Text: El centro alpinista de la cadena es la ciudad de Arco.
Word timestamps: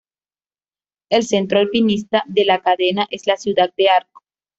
El 1.11 1.21
centro 1.27 1.59
alpinista 1.59 2.23
de 2.25 2.43
la 2.45 2.59
cadena 2.59 3.05
es 3.11 3.27
la 3.27 3.37
ciudad 3.37 3.71
de 3.77 3.87
Arco. 3.89 4.23